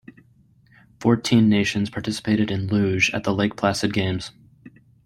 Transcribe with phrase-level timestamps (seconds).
[0.99, 4.31] Fourteen nations participated in Luge at the Lake Placid Games.